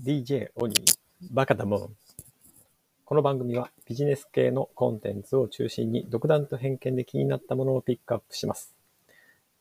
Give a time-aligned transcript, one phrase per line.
[0.00, 0.96] DJ オニー、
[1.32, 1.96] バカだもん。
[3.04, 8.74] この番組はビジネス系のコンテンツを中心に独断と偏見で気になったものをピックアップします。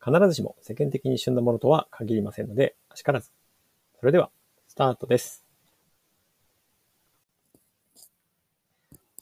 [0.04, 3.30] 必ずしも世間的に旬なものとは限りませんので、あしからず。
[4.00, 4.32] それでは、
[4.70, 5.44] スタートです。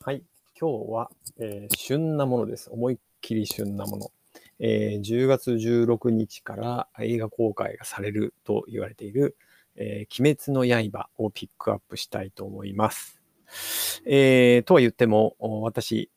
[0.01, 0.21] はい。
[0.57, 2.69] 今日は、えー旬なものです。
[2.69, 4.11] 思いっきり旬なもの。
[4.59, 9.35] えー10月16日から映画公開がされると言われている、
[9.79, 13.21] えー鬼滅の刃をピックアップしたいと思います。
[14.05, 16.11] えーとは言っても、私、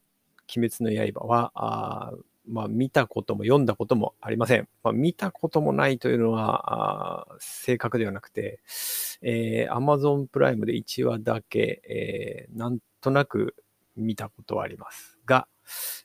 [0.55, 2.13] 鬼滅の刃は、あ
[2.47, 4.69] まあ、見たことも読んだこともありません。
[4.83, 8.61] まあ、見たこともないというのは、正確ではなくて、
[9.23, 13.55] えー Amazon プライムで1話だけ、えーなんとなく
[13.97, 15.47] 見たことはありますが、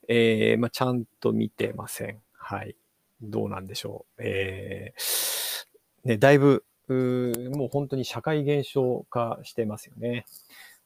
[0.07, 2.21] えーまあ、ちゃんと見てません。
[2.33, 2.75] はい。
[3.21, 4.21] どうなんでしょう。
[4.23, 5.65] えー
[6.07, 6.63] ね、だいぶ、
[6.93, 10.25] もう本当に社会現象化してますよね。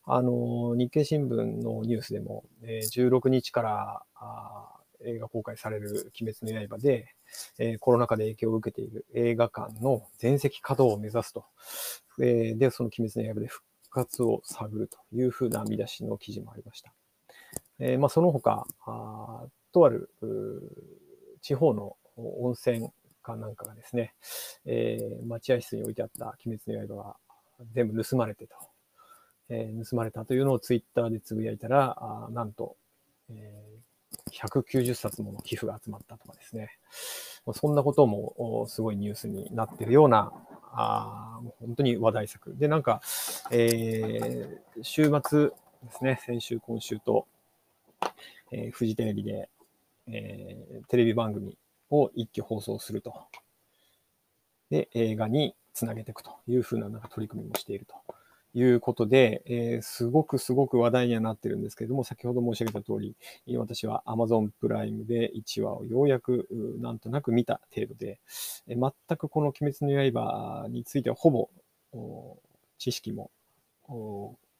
[0.03, 4.67] あの、日経新聞のニュースでも、えー16日からあ
[5.03, 7.13] 映画公開される鬼滅の刃で、
[7.57, 11.45] えコロナ禍で影響を受けている映画館の全席稼働を目指すと。
[12.19, 16.93] えで、その鬼滅の刃で復活を探るというふうな見出しの記事もありました。
[17.79, 20.09] えまあ、その他、あとある
[21.41, 22.91] 地方の温泉
[23.21, 24.13] かなんかがですね、
[24.65, 27.15] えー待合室に置いてあった鬼滅の刃が
[27.73, 28.55] 全部盗まれてと、
[29.49, 32.75] えー盗まれたというのをツイッターでつぶやいたら、あなんと、
[33.29, 33.81] えー
[34.33, 36.71] 190冊もの寄付が集まったとかですね、
[37.53, 40.31] そんなこともすごいニュースになってるような、
[40.73, 42.55] あもう本当に話題作。
[42.57, 43.01] で、なんか、
[43.51, 45.53] えー週末で
[45.91, 47.25] すね、先週、今週と、
[48.51, 49.49] えーフジテレビで、
[50.07, 51.57] えーテレビ番組
[51.91, 53.13] を一挙放送すると。
[54.69, 57.95] で、映画につなげていくというふうななんか取り組みもしていると
[58.53, 63.15] いうことで、えーすごくすごく話題にはなってるんですけれども、先ほど申し上げた通り、
[63.57, 66.47] 私は Amazon プライムで1話をようやく
[66.79, 68.19] なんとなく見た程度で、
[68.67, 71.49] えー全くこの鬼滅の刃についてはほぼ
[72.77, 73.29] 知識も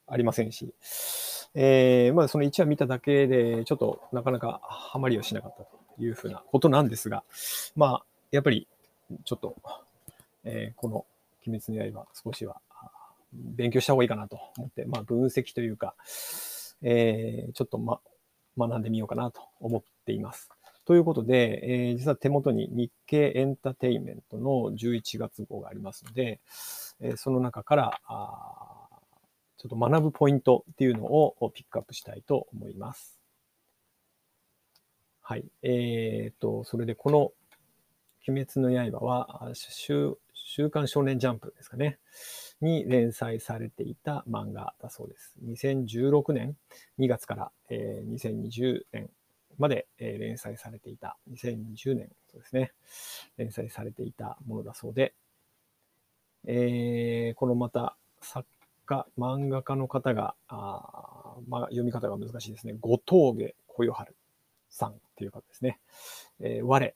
[0.08, 0.74] ありませんし、
[1.54, 7.24] えーまあその1話見ただけでちょっとなかなかハマりはしなかったというふうなことなんですが、
[7.76, 8.68] まあやっぱり
[9.26, 9.56] ちょっと、
[10.44, 11.06] えーこの
[11.48, 12.62] 鬼滅の刃少しは
[13.34, 15.96] 勉強した方がいいかなと思って、まあ分析というか、
[16.82, 18.00] えーちょっとま
[18.58, 20.50] 学んでみようかなと思っています。
[20.86, 26.40] ということで、えー実は手元に日経エンタテインメントの11月号がありますので、
[27.00, 28.88] えーその中から、あ
[29.58, 33.21] ちょっと学ぶポイントっていうのをピックアップしたいと思います。
[35.22, 35.46] はい。
[35.62, 37.32] えーと、それでこの
[38.28, 42.00] 鬼滅の刃は、週、週刊少年ジャンプですかね。
[42.60, 45.36] に連載されていた漫画だそうです。
[45.44, 46.56] 2016年
[47.00, 49.10] 2月から、えー2020年
[49.58, 52.74] まで、えー連載されていた、2020年、そうですね。
[53.38, 55.14] 連載されていたものだそうで、
[56.46, 58.48] えーこのまた作
[58.86, 62.74] 家、漫画家の方が、あまあ、読み方が難しいですね。
[62.80, 64.16] 後峠小夜春
[64.70, 65.80] さんっていう方ですね。
[66.40, 66.94] えー我、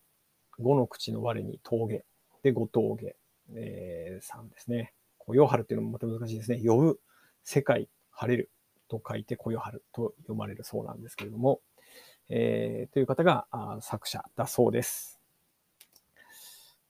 [0.58, 2.06] 五の口の我に峠
[2.42, 3.16] で後峠、
[3.54, 4.94] えーさんですね。
[5.20, 6.60] 小夜春っていうのもまた難しいですね。
[6.66, 7.00] 呼ぶ、
[7.44, 8.50] 世界、晴れる
[8.88, 11.62] と書いて小夜春と読まれるそうなんですけれども、
[12.30, 15.22] えーという方があ作者だそうです。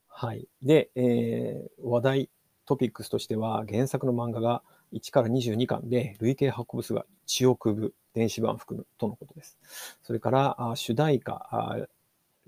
[0.07, 0.47] はい。
[0.61, 2.29] で、えー話題
[2.65, 4.63] トピックスとしては、原作の漫画が
[4.93, 9.59] 1から22巻で、累計発行部数が1億部、電子版含むとのことです。
[10.01, 11.77] それから、あ主題歌、あ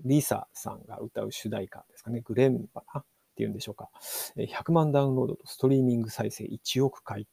[0.00, 3.04] リサさんが歌う主題歌ですかね、グレンバナっ
[3.36, 3.90] ていうんでしょうか。
[4.36, 7.28] 100万ダウンロードとストリーミング再生1億回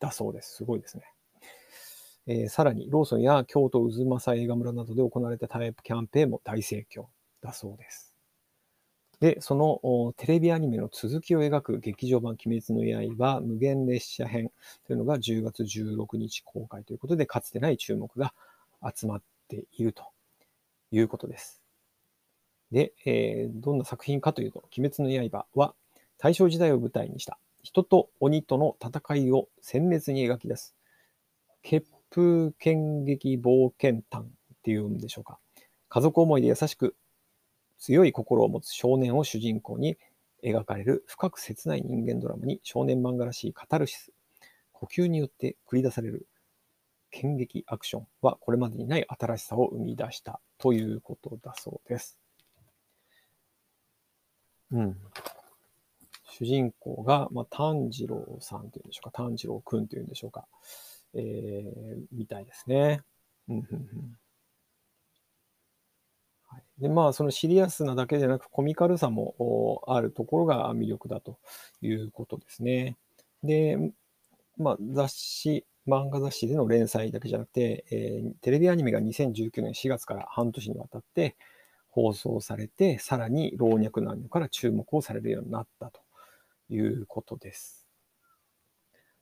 [0.00, 0.56] だそうです。
[0.56, 1.04] すごいですね。
[2.26, 7.06] えーさらに、ローソンや京都渦政映画村などで行われたタイプキャンペーンも大盛況
[7.40, 8.17] だそうです。
[9.20, 14.52] で、そのテレビアニメの続きを描く劇場版鬼滅の刃無限列車編
[14.86, 18.32] というのが10月16日公開ということで、かつてない注目が
[18.94, 20.04] 集まっていると
[20.92, 21.60] いうことです。
[22.70, 25.74] で、えーどんな作品かというと、鬼滅の刃は
[26.18, 30.76] 大正時代を舞台にした人と鬼との戦いを鮮烈に描き出す
[31.62, 34.26] 血風剣劇冒険譚っ
[34.62, 35.38] ていうんでしょうか。
[35.88, 36.94] 家族思いで優しく
[37.78, 39.96] 強い心を持つ少年を主人公に
[40.44, 44.12] 描かれる深く切ない人間ドラマに少年漫画らしいカタルシス、
[44.72, 46.26] 呼吸によって繰り出される
[47.10, 52.18] 剣劇アクションはこれまでにない新しさを生み出したということだそうです。
[54.70, 54.96] うん。
[56.30, 60.46] 主人公が、まあ、炭治郎さんというんでしょうか、炭治郎くんというんでしょうか、
[61.14, 63.00] えー、みたいですね。
[63.48, 64.18] うんうんうん
[66.78, 71.38] で、まあ、そのシリアスなだけでなく、コミカルさもあるところが魅力だと
[71.82, 72.96] いうことですね。
[73.42, 73.78] で、
[74.56, 81.36] まあ、雑誌、漫画雑誌での連載だけじゃなくて、えー、テレビアニメが2019年4月から半年にわたって
[81.88, 86.00] 放送されて、さらに老若男女から注目をされるようになったと
[86.68, 87.86] いうことです。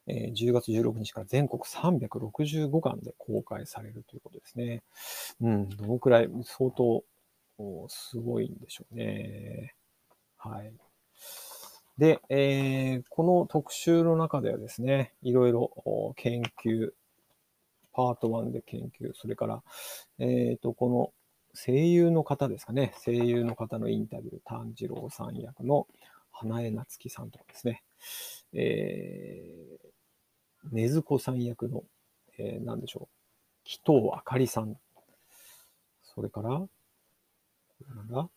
[0.08, 4.82] えー、10月16日から全国365巻で公開されるということですね。
[5.40, 7.05] うん、どのくらい、相当
[7.88, 9.75] すごいんでしょうね。
[10.37, 10.73] はい。
[11.99, 16.91] で、えー、この特集の中ではですね、いろいろ研究、
[17.93, 19.62] パート1で研究、それから、
[20.19, 21.12] えっ、ー、と、この
[21.55, 25.87] 声優の方ですかね、声優の方のインタビュー、炭治郎さん役の
[26.31, 27.82] 花江夏樹さんとかですね、
[28.53, 31.85] えー、ねずこさん役の、
[32.38, 34.76] えー、何でしょう、紀藤あかりさん、
[36.03, 36.67] それから、
[37.94, 38.31] なんだ、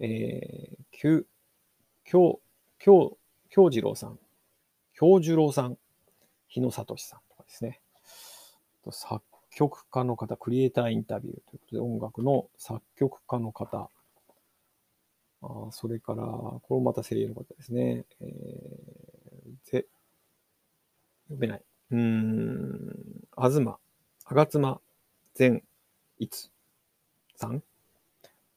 [0.00, 1.26] えー、きゅ、
[2.04, 2.40] きょう、
[2.78, 3.18] 京、
[3.50, 4.18] 京次郎さん、
[4.94, 5.78] 京次郎さん、
[6.48, 7.80] 日野聡さんとかですね。
[8.90, 13.90] 作曲家の方、クリエイターインタビューということで、音楽の作曲家の方、
[15.42, 18.04] あそれから、これもまた声優の方ですね。
[18.20, 19.86] えー、ぜ、
[21.28, 21.62] 読めない。
[21.90, 22.94] うーん、
[23.36, 23.78] あずま、
[24.24, 24.80] あがつま、
[25.34, 25.62] 善
[26.18, 26.50] 逸
[27.36, 27.62] さん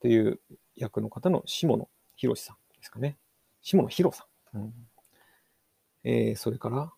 [0.01, 0.39] という
[0.75, 3.17] 役の方の下野博さんですかね。
[3.61, 4.57] 下野博さん。
[4.57, 4.73] うん、
[6.03, 6.91] えー、それから、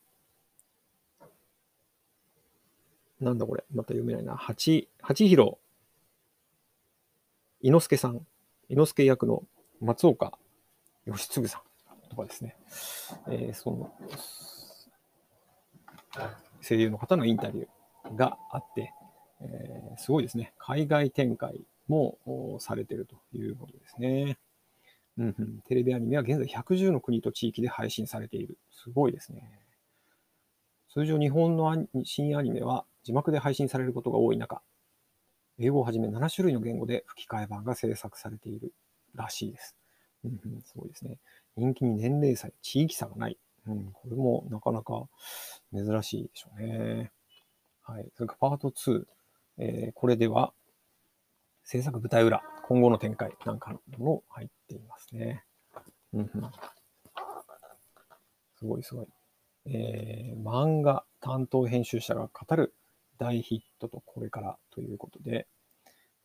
[3.20, 4.36] なんだこれ、また読めないな。
[4.36, 5.58] 八、八広
[7.62, 8.26] 伊之助さん、
[8.70, 9.44] 伊之助役の
[9.80, 10.38] 松岡
[11.06, 12.56] 義嗣さんとかですね、
[13.28, 13.94] えー、その、
[16.62, 18.94] 声優の方のインタビューがあって、
[19.42, 20.54] えー、すごいですね。
[20.58, 24.38] 海外展開もされているということですね。
[25.18, 28.58] うんうん、テレビアニメは現在110の国と地域で配信されている。
[28.72, 29.60] すごいですね。
[30.92, 34.62] 通常日本の新アニメは字幕で配信されることが多い中、
[35.60, 38.74] 英語をはじめ7種類の言語で吹き替え版が制作されている
[39.14, 39.76] らしいです。
[40.24, 41.18] うんうん、すごいですね。
[41.56, 43.38] 人気に年齢差地域差がない。
[43.68, 45.08] うん、これもなかなか
[45.74, 47.12] 珍しいでしょうね。
[47.84, 48.08] はい。
[48.16, 49.04] それからパート2。
[49.58, 50.54] えー、これでは
[51.64, 55.44] 制作舞台裏、今後の展開なんかのも入っていますね。
[56.14, 56.32] うん、
[58.58, 59.08] すごいすごい。
[59.66, 62.74] えー、漫画担当編集者が語る
[63.18, 65.48] 大ヒットとこれからということで、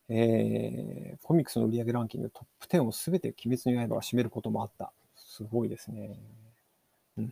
[0.08, 4.92] えー、コミックスの売上ランキングトップ10をすべて鬼滅の刃が占めることもあった。
[5.16, 6.18] すごいですね。
[7.16, 7.30] うん。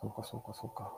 [0.00, 0.92] そうか、そうか、そうか。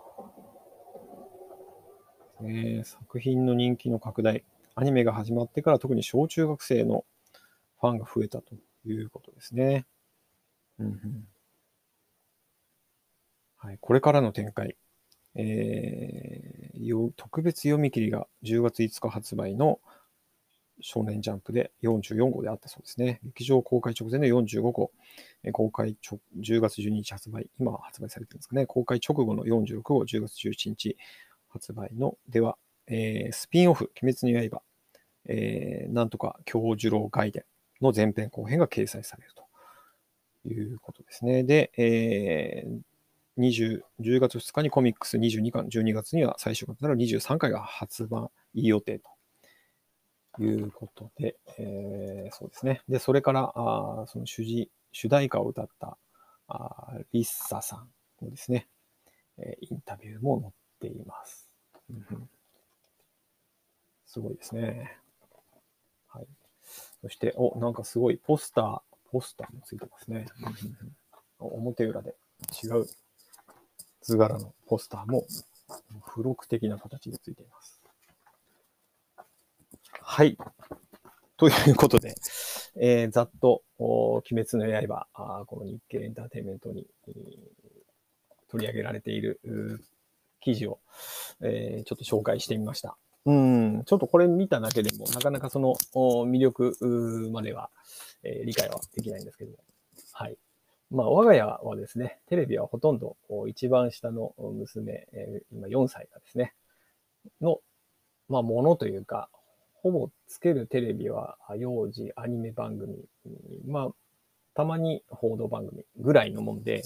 [2.43, 4.44] えー、作品の人気の拡大。
[4.75, 7.05] アニメが始まってから特に小中学生の
[7.81, 8.55] ファンが増えたと
[8.85, 9.87] いうことですね。
[10.79, 11.29] うんうん
[13.56, 14.77] はい、これからの展開。
[15.35, 19.81] えー、特別読み切りが10月5日発売の
[20.81, 23.21] 少年ジャンプで44号であったそうですね。
[23.25, 24.93] 劇場公開直前の45号、
[25.53, 28.67] 公開10月12日発売、今発売されてるんですかね。
[28.67, 30.97] 公開直後の46号、10月11日
[31.56, 34.62] 発売のでは、えー、スピンオフ、鬼滅の刃、
[35.26, 37.44] えー、なんとか教授郎外伝
[37.80, 41.42] の前編後編が掲載されるということですね。
[41.42, 42.80] で、えー、
[43.38, 49.00] 20 10月2日にコミックス22巻、12月には最終巻となる23回が発売予定
[50.36, 52.82] ということで、えー、そうですね。
[52.88, 55.98] で、それから、あその主事主題歌を歌った
[56.48, 57.88] あリッサさん
[58.25, 58.68] のですね、
[59.38, 60.52] えー、インタビューも載っ
[60.92, 61.46] ています。
[64.07, 64.99] すごいですね。
[66.09, 66.26] はい。
[67.02, 70.26] そして、お、なんかすごいポスター、ポスターもついてますね。
[71.38, 72.14] 表裏で
[72.62, 72.87] 違う
[74.00, 77.81] 図柄のポスターも付録的な形でついています。
[80.00, 80.38] はい。
[81.37, 82.14] ということで、
[82.76, 86.87] えー、ざっと、鬼滅の刃、あこの日経エンターテインメントに、
[88.49, 89.40] 取り上げられている
[90.47, 90.79] 記事を、
[91.41, 92.97] えー、ちょっと紹介してみました。
[93.25, 97.69] うん、ちょっとこれ見ただけでも、なかなかその魅力までは、
[98.23, 99.57] えー、理解はできないんですけども。
[100.12, 100.37] はい。
[100.93, 103.17] まあ、我が家はですね、テレビはほとんど
[103.49, 106.55] 一番下の娘、えー、今4歳がですね、
[107.41, 107.59] の、
[108.29, 109.29] まあ、ものというか、
[109.75, 113.05] ほぼつけるテレビは幼児アニメ番組、
[113.67, 113.88] まあ、
[114.55, 116.85] たまに報道番組ぐらいのもんで、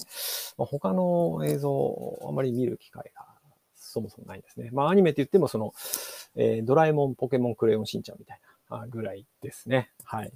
[0.57, 3.29] まあ、他の映像をあまり見る機会が
[3.90, 4.70] そもそもないですね。
[4.73, 5.75] まあアニメって言ってもその、
[6.37, 9.90] えー、ドラえもん、ポケモン、クレヨンしんちゃんみたいなぐらいですね。
[10.04, 10.32] はい。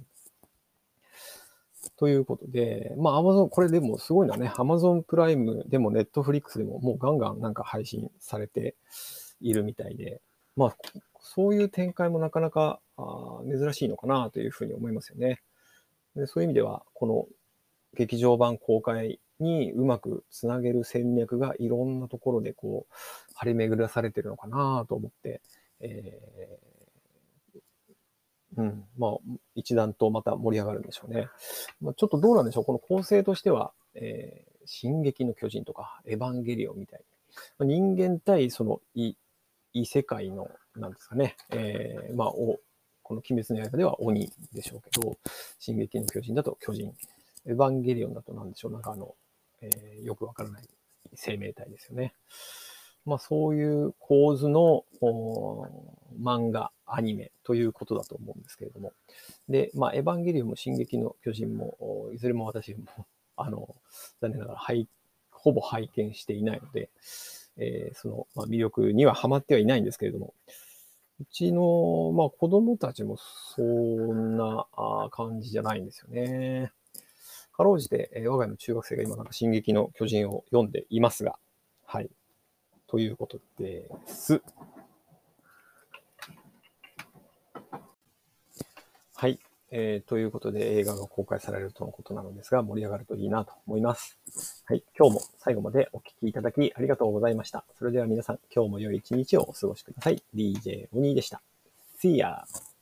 [1.97, 4.47] ということで、まあ Amazon、これでもすごいなね。
[4.49, 8.75] Amazon プライムでも Netflix でももうガンガンなんか配信されて
[9.39, 10.21] いるみたいで、
[10.55, 10.75] まあ
[11.19, 15.41] そういう展開もなかなかあ珍しいのかなというふうに思いますよね。
[16.15, 17.27] でそういう意味では、この
[17.93, 22.93] 劇場版公開にうまくつなげる戦略がいろんなところでこう
[23.35, 25.41] 張り巡らされてるのかなと思って、
[25.79, 29.11] えー、うん、まあ、
[29.55, 31.27] 一段とまた盛り上がるんでしょうね。
[31.81, 37.01] まあ、ちょっとどうなんでしょう、この構成としては、えー、進撃の巨人とか、エヴァンゲリオンみたい
[37.59, 39.15] に、人間対その異
[39.73, 42.59] 異世界の、なんですかね、えー、まあ、お
[43.03, 45.17] この鬼滅の刃では鬼でしょうけど、
[45.59, 46.93] 進撃の巨人だと巨人、
[47.45, 49.15] エヴァンゲリオンだと何でしょう、なんかあの、
[49.73, 50.63] えー、よくわからない
[51.13, 52.13] 生命体ですよね。
[53.05, 54.83] まあそういう構図の
[56.21, 58.93] 漫画、アニメということだと思うんですけれども。
[59.47, 62.85] で、まあエヴァンゲリオンも進撃の巨人も、いずれも私も、
[63.37, 63.75] あの、
[64.21, 64.87] 残念ながら、はい、
[65.31, 66.89] ほぼ拝見していないので、
[67.57, 70.33] えー、その、まあ、魅力にはハマってはいないんですけれども、
[71.19, 74.67] うちの、まあ、子供たちもそんな
[75.11, 76.71] 感じじゃないんですよね。
[77.55, 81.37] かろうじて、えー、我が家の中学生が今なんか進撃の巨人を読んでいますが、
[81.85, 82.09] はい。
[82.87, 84.41] ということです。
[89.15, 89.39] はい。
[89.71, 94.19] えー、ということで映画が公開されるとのことなのですが、盛り上がるといいなと思います。
[94.65, 94.83] はい。
[94.97, 97.65] 今日も最後までお聴きいただきありがとうございました。
[97.77, 100.21] それでは皆さん、今日も良い一日をお過ごしください。
[100.35, 101.41] DJ お兄でした。
[102.01, 102.74] See ya!